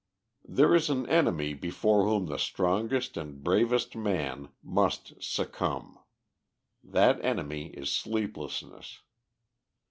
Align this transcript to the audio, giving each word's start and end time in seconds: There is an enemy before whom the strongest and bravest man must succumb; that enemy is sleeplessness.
There 0.49 0.73
is 0.73 0.89
an 0.89 1.07
enemy 1.07 1.53
before 1.53 2.05
whom 2.05 2.25
the 2.25 2.39
strongest 2.39 3.17
and 3.17 3.43
bravest 3.43 3.95
man 3.95 4.49
must 4.63 5.21
succumb; 5.21 5.99
that 6.83 7.23
enemy 7.23 7.67
is 7.67 7.91
sleeplessness. 7.93 9.01